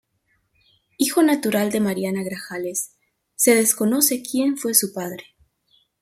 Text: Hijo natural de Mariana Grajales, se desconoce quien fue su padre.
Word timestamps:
Hijo 0.97 1.21
natural 1.21 1.69
de 1.71 1.79
Mariana 1.79 2.23
Grajales, 2.23 2.97
se 3.35 3.53
desconoce 3.53 4.23
quien 4.23 4.57
fue 4.57 4.73
su 4.73 4.93
padre. 4.93 5.25